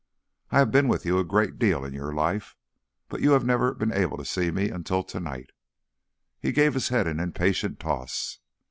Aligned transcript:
I 0.49 0.57
have 0.57 0.71
been 0.71 0.87
with 0.87 1.05
you 1.05 1.19
a 1.19 1.23
great 1.23 1.59
deal 1.59 1.85
in 1.85 1.93
your 1.93 2.11
life, 2.11 2.55
but 3.07 3.21
you 3.21 3.37
never 3.37 3.67
have 3.67 3.77
been 3.77 3.93
able 3.93 4.17
to 4.17 4.25
see 4.25 4.49
me 4.49 4.71
until 4.71 5.03
to 5.03 5.19
night." 5.19 5.51
He 6.39 6.51
gave 6.51 6.73
his 6.73 6.87
head 6.89 7.05
an 7.05 7.19
impatient 7.19 7.79
toss. 7.79 8.39